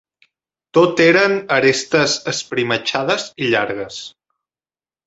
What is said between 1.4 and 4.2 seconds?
arestes esprimatxades i llargues